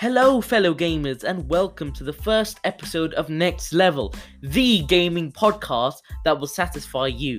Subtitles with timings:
[0.00, 5.96] Hello, fellow gamers, and welcome to the first episode of Next Level, the gaming podcast
[6.24, 7.38] that will satisfy you.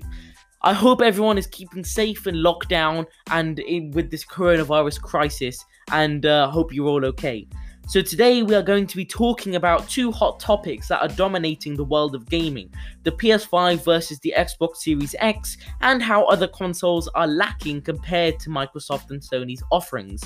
[0.61, 6.23] I hope everyone is keeping safe in lockdown and in, with this coronavirus crisis, and
[6.27, 7.47] uh, hope you're all okay.
[7.87, 11.75] So, today we are going to be talking about two hot topics that are dominating
[11.75, 12.69] the world of gaming
[13.03, 18.49] the PS5 versus the Xbox Series X, and how other consoles are lacking compared to
[18.49, 20.23] Microsoft and Sony's offerings.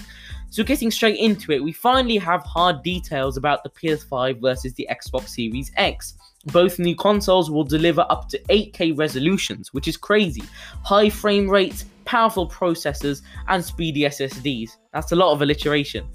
[0.51, 4.87] So, getting straight into it, we finally have hard details about the PS5 versus the
[4.91, 6.17] Xbox Series X.
[6.47, 10.43] Both new consoles will deliver up to 8K resolutions, which is crazy.
[10.83, 14.77] High frame rates, powerful processors, and speedy SSDs.
[14.93, 16.05] That's a lot of alliteration.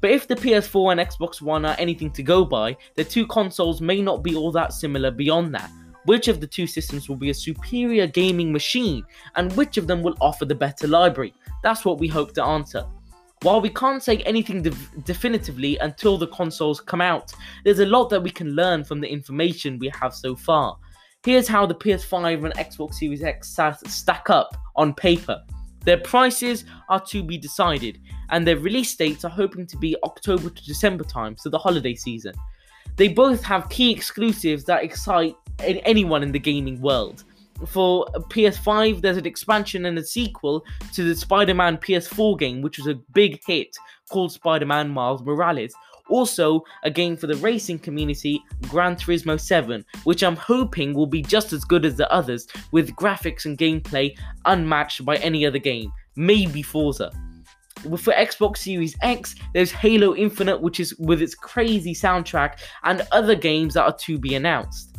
[0.00, 3.80] But if the PS4 and Xbox One are anything to go by, the two consoles
[3.80, 5.70] may not be all that similar beyond that.
[6.04, 9.04] Which of the two systems will be a superior gaming machine,
[9.36, 11.34] and which of them will offer the better library?
[11.62, 12.86] That's what we hope to answer.
[13.42, 14.70] While we can't say anything de-
[15.04, 17.32] definitively until the consoles come out,
[17.64, 20.76] there's a lot that we can learn from the information we have so far.
[21.22, 25.42] Here's how the PS5 and Xbox Series X stack up on paper.
[25.84, 28.00] Their prices are to be decided,
[28.30, 31.94] and their release dates are hoping to be October to December time, so the holiday
[31.94, 32.34] season.
[32.96, 37.24] They both have key exclusives that excite anyone in the gaming world.
[37.66, 40.64] For PS5, there's an expansion and a sequel
[40.94, 43.76] to the Spider Man PS4 game, which was a big hit,
[44.10, 45.74] called Spider Man Miles Morales.
[46.10, 51.22] Also, a game for the racing community, Gran Turismo 7, which I'm hoping will be
[51.22, 55.90] just as good as the others, with graphics and gameplay unmatched by any other game,
[56.16, 57.10] maybe Forza
[57.82, 63.34] for Xbox Series X, there's Halo Infinite, which is with its crazy soundtrack, and other
[63.34, 64.89] games that are to be announced.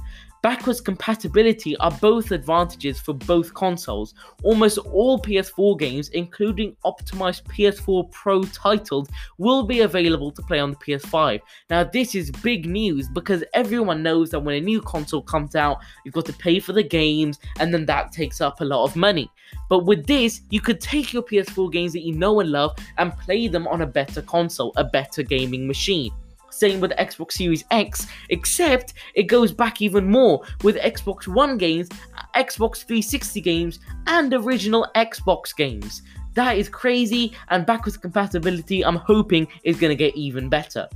[0.42, 4.16] Backwards compatibility are both advantages for both consoles.
[4.42, 10.72] Almost all PS4 games, including optimized PS4 Pro titles, will be available to play on
[10.72, 11.42] the PS5.
[11.70, 15.78] Now, this is big news because everyone knows that when a new console comes out,
[16.04, 18.96] you've got to pay for the games, and then that takes up a lot of
[18.96, 19.30] money.
[19.70, 23.16] But with this, you could take your PS4 games that you know and love and
[23.16, 26.12] play them on a better console, a better gaming machine.
[26.52, 31.58] Same with the Xbox Series X, except it goes back even more with Xbox One
[31.58, 31.90] games,
[32.36, 36.04] Xbox 360 games, and original Xbox games.
[36.34, 40.88] That is crazy, and backwards compatibility, I'm hoping, is going to get even better.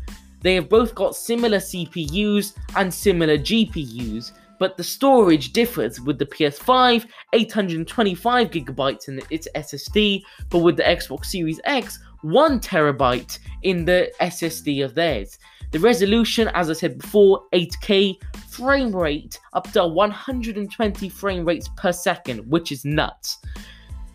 [0.42, 6.26] They have both got similar CPUs and similar GPUs, but the storage differs with the
[6.26, 13.84] PS5, 825 gigabytes in its SSD, but with the Xbox Series X, 1 terabyte in
[13.84, 15.38] the SSD of theirs.
[15.72, 18.16] The resolution, as I said before, 8K,
[18.50, 23.40] frame rate up to 120 frame rates per second, which is nuts.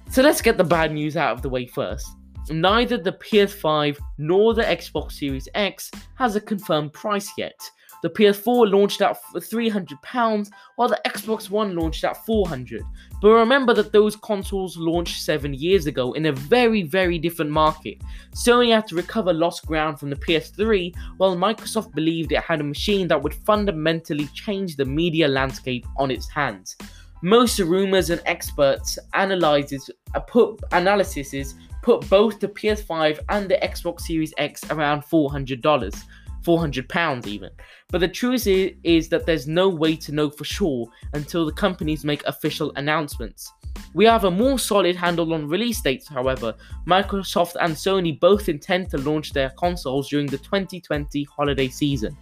[0.08, 2.06] So let's get the bad news out of the way first.
[2.48, 7.60] Neither the PS5 nor the Xbox Series X has a confirmed price yet.
[8.02, 12.80] The PS4 launched at £300, while the Xbox One launched at £400.
[13.20, 17.98] But remember that those consoles launched 7 years ago in a very, very different market.
[18.34, 22.64] Sony had to recover lost ground from the PS3, while Microsoft believed it had a
[22.64, 26.76] machine that would fundamentally change the media landscape on its hands.
[27.22, 34.02] Most rumors and experts analyses uh, put analyses put both the PS5 and the Xbox
[34.02, 36.04] Series X around $400.
[36.42, 37.50] 400 pounds even.
[37.88, 41.52] But the truth is, is that there's no way to know for sure until the
[41.52, 43.52] companies make official announcements.
[43.94, 46.54] We have a more solid handle on release dates, however.
[46.86, 52.16] Microsoft and Sony both intend to launch their consoles during the 2020 holiday season.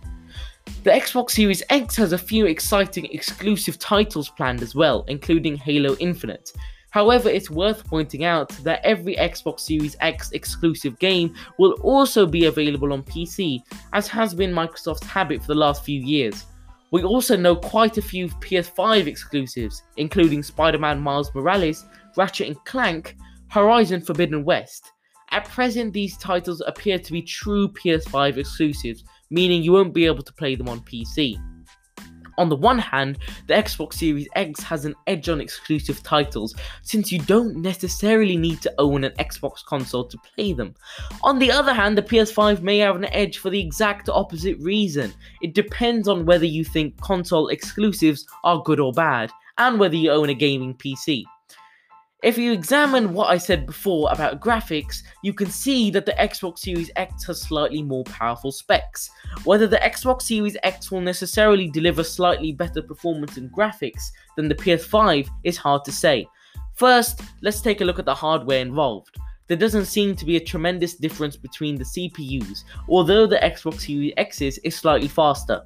[0.84, 5.96] The Xbox Series X has a few exciting exclusive titles planned as well, including Halo
[5.98, 6.52] Infinite.
[6.90, 12.46] However, it's worth pointing out that every Xbox Series X exclusive game will also be
[12.46, 13.60] available on PC,
[13.92, 16.46] as has been Microsoft's habit for the last few years.
[16.90, 21.84] We also know quite a few PS5 exclusives, including Spider Man Miles Morales,
[22.16, 23.16] Ratchet and Clank,
[23.48, 24.92] Horizon Forbidden West.
[25.30, 30.22] At present, these titles appear to be true PS5 exclusives, meaning you won't be able
[30.22, 31.36] to play them on PC.
[32.38, 33.18] On the one hand,
[33.48, 38.62] the Xbox Series X has an edge on exclusive titles, since you don't necessarily need
[38.62, 40.74] to own an Xbox console to play them.
[41.24, 45.12] On the other hand, the PS5 may have an edge for the exact opposite reason.
[45.42, 50.12] It depends on whether you think console exclusives are good or bad, and whether you
[50.12, 51.24] own a gaming PC.
[52.20, 56.58] If you examine what I said before about graphics, you can see that the Xbox
[56.58, 59.08] Series X has slightly more powerful specs.
[59.44, 64.56] Whether the Xbox Series X will necessarily deliver slightly better performance in graphics than the
[64.56, 66.26] PS5 is hard to say.
[66.74, 69.16] First, let's take a look at the hardware involved.
[69.46, 74.12] there doesn't seem to be a tremendous difference between the CPUs, although the Xbox Series
[74.16, 75.64] X's is slightly faster.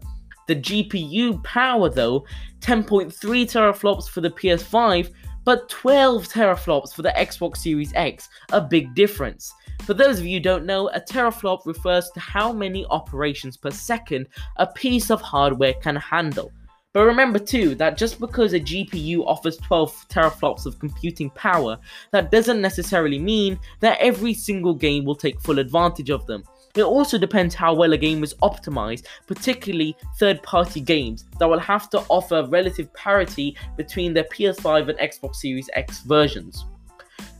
[0.48, 2.26] The GPU power, though,
[2.60, 5.10] 10.3 teraflops for the PS5,
[5.44, 9.52] but 12 teraflops for the Xbox Series X, a big difference.
[9.82, 13.70] For those of you who don't know, a teraflop refers to how many operations per
[13.70, 16.52] second a piece of hardware can handle.
[16.92, 21.78] But remember too that just because a GPU offers 12 teraflops of computing power,
[22.10, 26.44] that doesn't necessarily mean that every single game will take full advantage of them.
[26.74, 31.58] It also depends how well a game is optimized, particularly third party games that will
[31.58, 36.64] have to offer relative parity between their PS5 and Xbox Series X versions.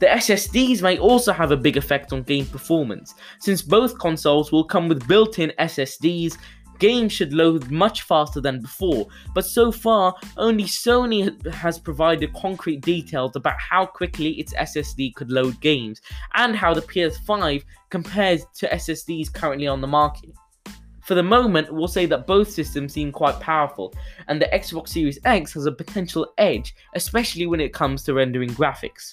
[0.00, 4.64] The SSDs may also have a big effect on game performance, since both consoles will
[4.64, 6.36] come with built in SSDs
[6.78, 12.80] games should load much faster than before, but so far, only Sony has provided concrete
[12.80, 16.00] details about how quickly its SSD could load games,
[16.34, 20.30] and how the PS5 compares to SSDs currently on the market.
[21.04, 23.92] For the moment, we'll say that both systems seem quite powerful,
[24.28, 28.50] and the Xbox Series X has a potential edge, especially when it comes to rendering
[28.50, 29.12] graphics.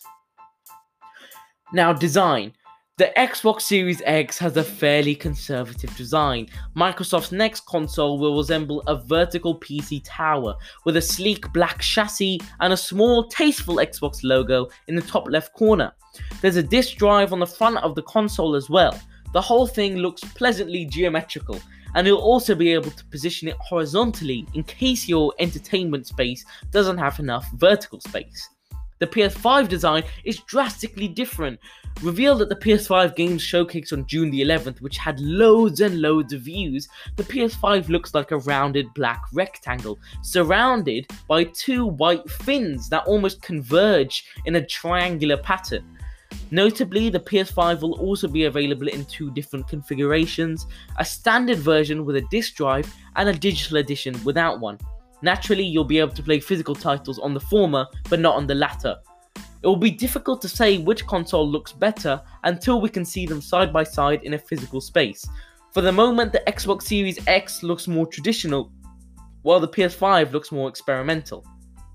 [1.74, 2.54] Now, design.
[3.00, 6.48] The Xbox Series X has a fairly conservative design.
[6.75, 10.54] Microsoft's next console will resemble a vertical PC tower
[10.84, 15.54] with a sleek black chassis and a small, tasteful Xbox logo in the top left
[15.54, 15.94] corner.
[16.42, 19.00] There's a disk drive on the front of the console as well.
[19.31, 21.57] The whole thing looks pleasantly geometrical,
[21.95, 26.98] and you'll also be able to position it horizontally in case your entertainment space doesn't
[26.98, 28.50] have enough vertical space.
[29.00, 31.60] The PS5 design is drastically different.
[32.01, 36.34] Revealed at the PS5 Games Showcase on June the 11th, which had loads and loads
[36.34, 42.90] of views, the PS5 looks like a rounded black rectangle, surrounded by two white fins
[42.90, 45.98] that almost converge in a triangular pattern.
[46.52, 50.68] Notably, the PS5 will also be available in two different configurations
[50.98, 54.78] a standard version with a disc drive and a digital edition without one.
[55.21, 58.56] Naturally, you'll be able to play physical titles on the former, but not on the
[58.56, 58.95] latter.
[59.62, 63.42] It will be difficult to say which console looks better until we can see them
[63.42, 65.27] side by side in a physical space.
[65.74, 68.71] For the moment, the Xbox Series X looks more traditional,
[69.42, 71.45] while the PS5 looks more experimental.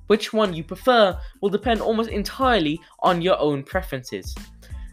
[0.06, 4.34] Which one you prefer will depend almost entirely on your own preferences.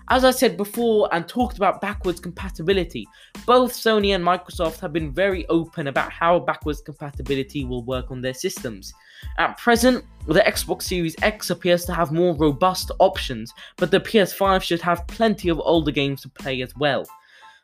[0.10, 3.08] As I said before and talked about backwards compatibility,
[3.46, 8.22] both Sony and Microsoft have been very open about how backwards compatibility will work on
[8.22, 8.94] their systems.
[9.38, 14.62] At present, the Xbox Series X appears to have more robust options, but the PS5
[14.64, 17.06] should have plenty of older games to play as well.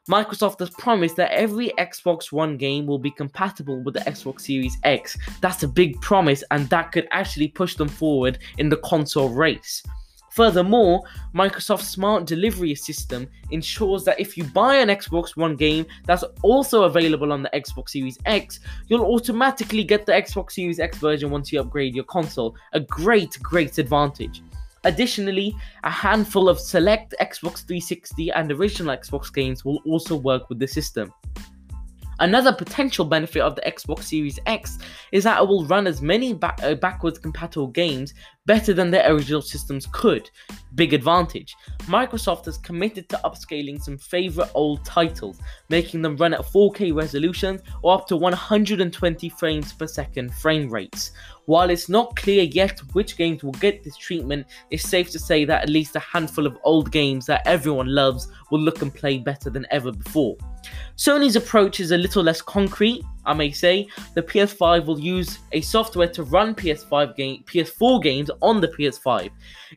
[0.10, 4.78] Microsoft has promised that every Xbox One game will be compatible with the Xbox Series
[4.84, 5.18] X.
[5.42, 9.84] That's a big promise, and that could actually push them forward in the console race.
[10.38, 11.02] Furthermore,
[11.34, 16.84] Microsoft's smart delivery system ensures that if you buy an Xbox One game that's also
[16.84, 21.52] available on the Xbox Series X, you'll automatically get the Xbox Series X version once
[21.52, 22.56] you upgrade your console.
[22.74, 24.44] A great, great advantage.
[24.84, 30.60] Additionally, a handful of select Xbox 360 and original Xbox games will also work with
[30.60, 31.12] the system.
[32.20, 34.80] Another potential benefit of the Xbox Series X
[35.12, 38.14] is that it will run as many uh, backwards compatible games
[38.46, 40.30] better than their original systems could.
[40.76, 41.56] Big advantage.
[41.88, 45.40] Microsoft has committed to upscaling some favorite old titles,
[45.70, 51.12] making them run at 4K resolutions or up to 120 frames per second frame rates.
[51.46, 55.46] While it's not clear yet which games will get this treatment, it's safe to say
[55.46, 59.18] that at least a handful of old games that everyone loves will look and play
[59.18, 60.36] better than ever before.
[60.98, 63.88] Sony's approach is a little less concrete, I may say.
[64.16, 69.30] The PS5 will use a software to run PS5 game, PS4 games on the PS5.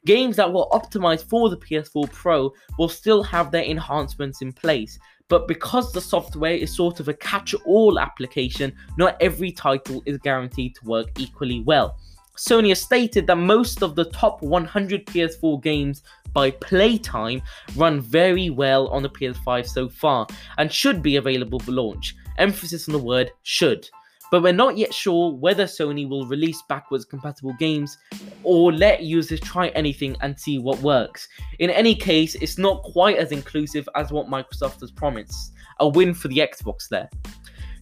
[0.07, 4.99] Games that were optimized for the PS4 Pro will still have their enhancements in place.
[5.29, 10.19] But because the software is sort of a catch all application, not every title is
[10.19, 11.97] guaranteed to work equally well.
[12.37, 16.03] Sony has stated that most of the top 100 PS4 games
[16.33, 17.43] by playtime
[17.77, 20.27] run very well on the PS5 so far
[20.59, 22.17] and should be available for launch.
[22.41, 23.89] Emphasis on the word should.
[24.31, 27.99] But we're not yet sure whether Sony will release backwards compatible games
[28.45, 31.29] or let users try anything and see what works.
[31.59, 35.53] In any case, it's not quite as inclusive as what Microsoft has promised.
[35.81, 37.11] A win for the Xbox there.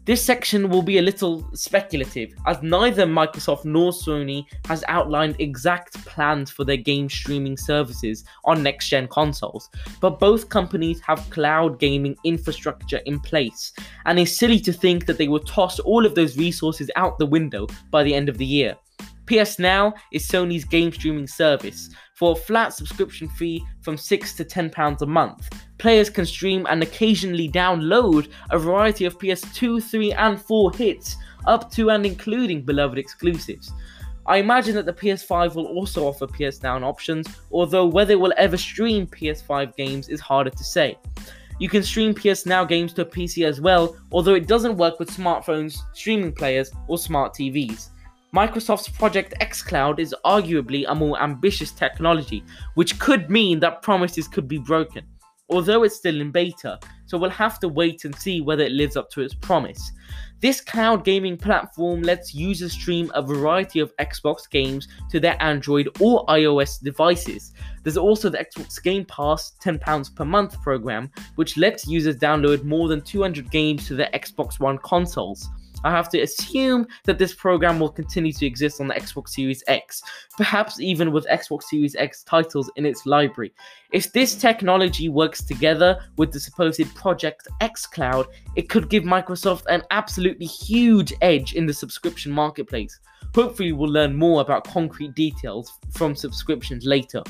[0.08, 6.02] This section will be a little speculative, as neither Microsoft nor Sony has outlined exact
[6.06, 9.68] plans for their game streaming services on next gen consoles,
[10.00, 13.74] but both companies have cloud gaming infrastructure in place,
[14.06, 17.26] and it's silly to think that they will toss all of those resources out the
[17.26, 18.74] window by the end of the year.
[19.26, 21.90] PS Now is Sony's game streaming service.
[22.18, 26.66] For a flat subscription fee from 6 to 10 pounds a month, players can stream
[26.68, 31.14] and occasionally download a variety of PS2, 3, and 4 hits,
[31.46, 33.72] up to and including beloved exclusives.
[34.26, 38.34] I imagine that the PS5 will also offer PS Now options, although whether it will
[38.36, 40.98] ever stream PS5 games is harder to say.
[41.60, 44.98] You can stream PS Now games to a PC as well, although it doesn't work
[44.98, 47.90] with smartphones, streaming players, or smart TVs.
[48.34, 52.44] Microsoft's Project xCloud is arguably a more ambitious technology,
[52.74, 55.02] which could mean that promises could be broken,
[55.48, 58.98] although it's still in beta, so we'll have to wait and see whether it lives
[58.98, 59.92] up to its promise.
[60.40, 65.88] This cloud gaming platform lets users stream a variety of Xbox games to their Android
[65.98, 67.54] or iOS devices.
[67.82, 72.88] There's also the Xbox Game Pass £10 per month program, which lets users download more
[72.88, 75.48] than 200 games to their Xbox One consoles.
[75.84, 79.62] I have to assume that this program will continue to exist on the Xbox Series
[79.68, 80.02] X,
[80.36, 83.52] perhaps even with Xbox Series X titles in its library.
[83.92, 89.82] If this technology works together with the supposed Project xCloud, it could give Microsoft an
[89.90, 92.98] absolutely huge edge in the subscription marketplace.
[93.34, 97.22] Hopefully, we'll learn more about concrete details from subscriptions later.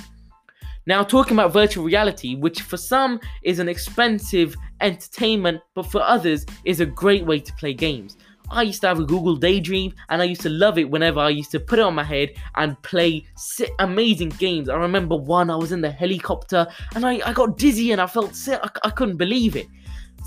[0.86, 6.46] Now, talking about virtual reality, which for some is an expensive entertainment, but for others
[6.64, 8.16] is a great way to play games.
[8.50, 11.30] I used to have a Google Daydream and I used to love it whenever I
[11.30, 13.26] used to put it on my head and play
[13.78, 14.68] amazing games.
[14.68, 18.06] I remember one, I was in the helicopter and I, I got dizzy and I
[18.06, 18.60] felt sick.
[18.62, 19.66] I, I couldn't believe it.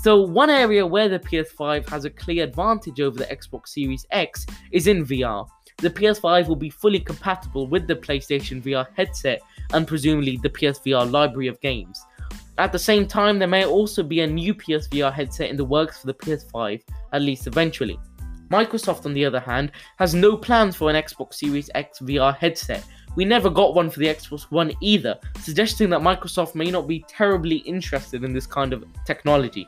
[0.02, 4.46] So, one area where the PS5 has a clear advantage over the Xbox Series X
[4.72, 5.46] is in VR.
[5.78, 11.10] The PS5 will be fully compatible with the PlayStation VR headset and presumably the PSVR
[11.10, 12.04] library of games.
[12.58, 16.00] At the same time, there may also be a new PSVR headset in the works
[16.00, 17.98] for the PS5, at least eventually.
[18.52, 22.84] Microsoft, on the other hand, has no plans for an Xbox Series X VR headset.
[23.16, 27.02] We never got one for the Xbox One either, suggesting that Microsoft may not be
[27.08, 29.66] terribly interested in this kind of technology.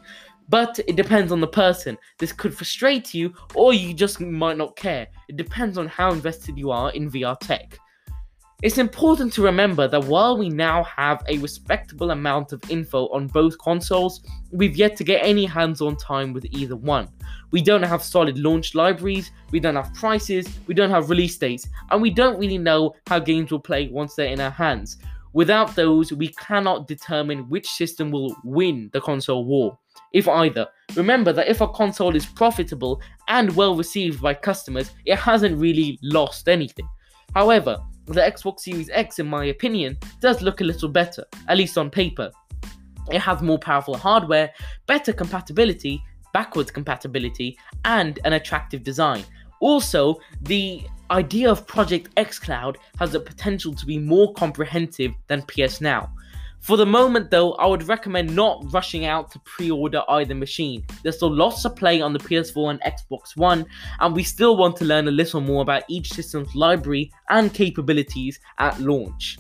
[0.50, 1.96] But it depends on the person.
[2.18, 5.06] This could frustrate you, or you just might not care.
[5.28, 7.78] It depends on how invested you are in VR tech.
[8.64, 13.26] It's important to remember that while we now have a respectable amount of info on
[13.26, 17.09] both consoles, we've yet to get any hands on time with either one.
[17.50, 21.68] We don't have solid launch libraries, we don't have prices, we don't have release dates,
[21.90, 24.97] and we don't really know how games will play once they're in our hands.
[25.35, 29.78] Without those, we cannot determine which system will win the console war,
[30.14, 30.66] if either.
[30.97, 35.99] Remember that if a console is profitable and well received by customers, it hasn't really
[36.02, 36.88] lost anything.
[37.35, 41.78] However, the Xbox Series X, in my opinion, does look a little better, at least
[41.78, 42.30] on paper.
[43.11, 44.52] It has more powerful hardware,
[44.87, 49.25] better compatibility, backwards compatibility, and an attractive design.
[49.61, 55.80] Also, the idea of Project xCloud has the potential to be more comprehensive than PS
[55.80, 56.13] Now.
[56.64, 60.83] For the moment, though, I would recommend not rushing out to pre order either machine.
[61.02, 63.66] There's still lots to play on the PS4 and Xbox One,
[64.00, 68.40] and we still want to learn a little more about each system's library and capabilities
[68.59, 69.37] at launch.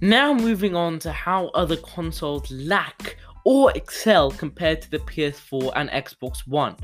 [0.00, 5.88] Now, moving on to how other consoles lack or excel compared to the PS4 and
[5.90, 6.74] Xbox One.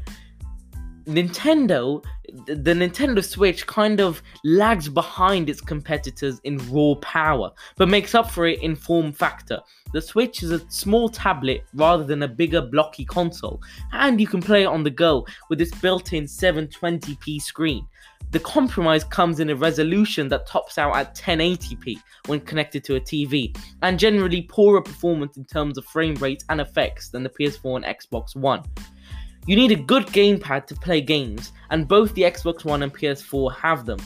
[1.07, 2.05] Nintendo,
[2.47, 8.31] the Nintendo Switch kind of lags behind its competitors in raw power, but makes up
[8.31, 9.61] for it in form factor.
[9.93, 13.61] The Switch is a small tablet rather than a bigger blocky console,
[13.93, 17.87] and you can play it on the go with its built in 720p screen.
[18.31, 23.01] The compromise comes in a resolution that tops out at 1080p when connected to a
[23.01, 27.77] TV, and generally poorer performance in terms of frame rate and effects than the PS4
[27.77, 28.63] and Xbox One.
[29.45, 33.53] You need a good gamepad to play games, and both the Xbox One and PS4
[33.57, 33.99] have them.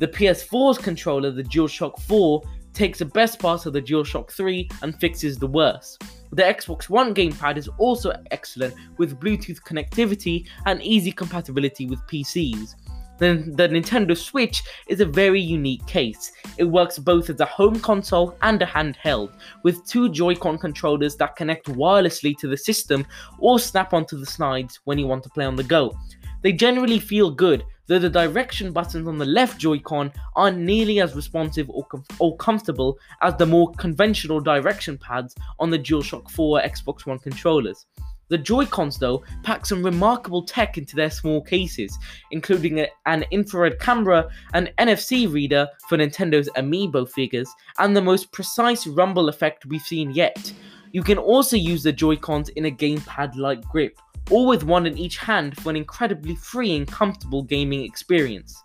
[0.00, 2.42] The PS4's controller, the DualShock 4,
[2.74, 6.02] takes the best parts of the DualShock 3 and fixes the worst.
[6.32, 12.74] The Xbox One gamepad is also excellent with Bluetooth connectivity and easy compatibility with PCs.
[13.18, 16.32] Then the Nintendo Switch is a very unique case.
[16.58, 21.36] It works both as a home console and a handheld, with two Joy-Con controllers that
[21.36, 23.06] connect wirelessly to the system
[23.38, 25.96] or snap onto the slides when you want to play on the go.
[26.42, 31.14] They generally feel good, though the direction buttons on the left Joy-Con aren't nearly as
[31.14, 36.60] responsive or, com- or comfortable as the more conventional direction pads on the DualShock 4
[36.62, 37.86] Xbox One controllers.
[38.32, 41.98] The Joy-Cons, though, pack some remarkable tech into their small cases,
[42.30, 48.32] including a, an infrared camera, an NFC reader for Nintendo's Amiibo figures, and the most
[48.32, 50.50] precise rumble effect we've seen yet.
[50.92, 55.18] You can also use the Joy-Cons in a gamepad-like grip, all with one in each
[55.18, 58.64] hand for an incredibly free and comfortable gaming experience.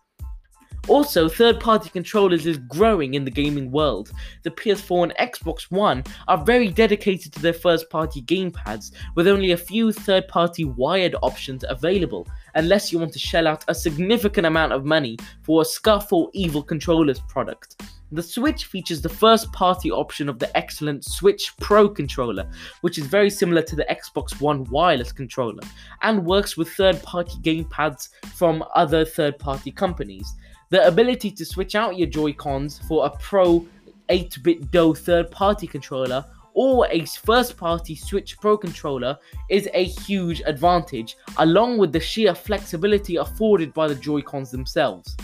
[0.88, 4.12] Also, third party controllers is growing in the gaming world.
[4.44, 9.52] The PS4 and Xbox One are very dedicated to their first party gamepads, with only
[9.52, 12.26] a few third party wired options available,
[12.56, 16.30] unless you want to shell out a significant amount of money for a SCUF or
[16.34, 17.82] Evil Controllers product.
[18.14, 23.06] The Switch features the first party option of the excellent Switch Pro controller, which is
[23.06, 25.64] very similar to the Xbox One wireless controller,
[26.04, 30.34] and works with third party gamepads from other third party companies.
[30.70, 33.66] The ability to switch out your Joy-Cons for a Pro
[34.10, 39.18] 8BitDo third-party controller or a first-party Switch Pro controller
[39.50, 45.16] is a huge advantage, along with the sheer flexibility afforded by the Joy-Cons themselves.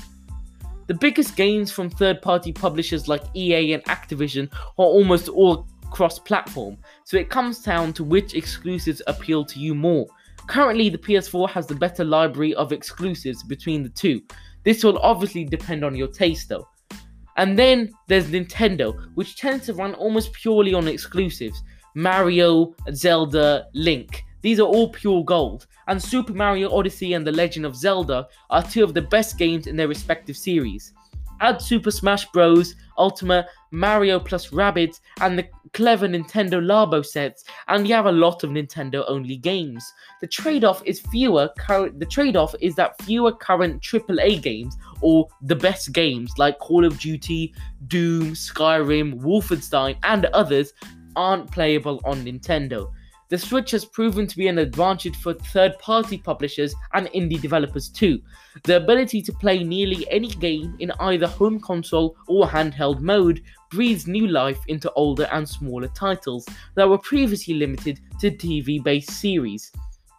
[0.87, 7.17] The biggest gains from third-party publishers like EA and Activision are almost all cross-platform, so
[7.17, 10.07] it comes down to which exclusives appeal to you more.
[10.47, 14.21] Currently, the PS4 has the better library of exclusives between the two,
[14.63, 16.67] this will obviously depend on your taste though.
[17.37, 21.61] And then there's Nintendo, which tends to run almost purely on exclusives
[21.95, 24.23] Mario, Zelda, Link.
[24.41, 28.63] These are all pure gold, and Super Mario Odyssey and The Legend of Zelda are
[28.63, 30.93] two of the best games in their respective series.
[31.43, 32.73] Add Super Smash Bros.
[32.97, 38.45] Ultimate, Mario plus Rabbids, and the clever Nintendo Labo sets, and you have a lot
[38.45, 39.83] of Nintendo only games.
[40.21, 45.55] The trade-off is fewer current the trade-off is that fewer current AAA games or the
[45.55, 47.53] best games like Call of Duty,
[47.87, 50.71] Doom, Skyrim, Wolfenstein, and others
[51.17, 52.89] aren't playable on Nintendo.
[53.29, 57.89] The Switch has proven to be an advantage for third party publishers and indie developers
[57.89, 58.21] too.
[58.63, 64.07] The ability to play nearly any game in either home console or handheld mode breathes
[64.07, 69.71] new life into older and smaller titles that were previously limited to TV based series.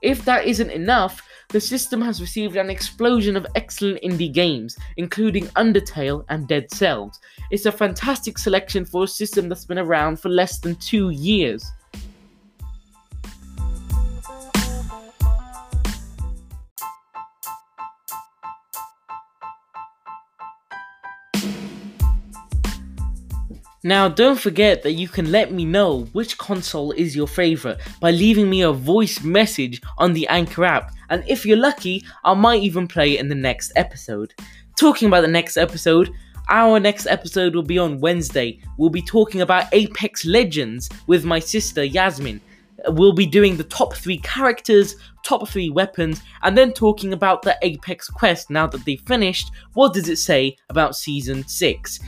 [0.02, 5.46] If that isn't enough, the system has received an explosion of excellent indie games, including
[5.56, 7.20] Undertale and Dead Cells.
[7.50, 11.64] It's a fantastic selection for a system that's been around for less than two years.
[23.86, 28.12] Now, don't forget that you can let me know which console is your favorite by
[28.12, 32.62] leaving me a voice message on the Anchor app, and if you're lucky, I might
[32.62, 34.32] even play it in the next episode.
[34.78, 36.10] Talking about the next episode,
[36.48, 38.58] our next episode will be on Wednesday.
[38.78, 42.40] We'll be talking about Apex Legends with my sister Yasmin.
[42.88, 47.58] We'll be doing the top three characters, top three weapons, and then talking about the
[47.60, 49.50] Apex quest now that they've finished.
[49.74, 52.00] What does it say about Season 6?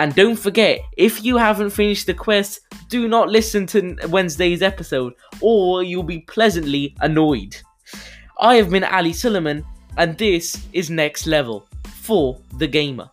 [0.00, 5.12] And don't forget, if you haven't finished the quest, do not listen to Wednesday's episode,
[5.42, 7.54] or you'll be pleasantly annoyed.
[8.40, 9.62] I have been Ali Suleman,
[9.98, 11.66] and this is Next Level
[12.00, 13.10] for the Gamer.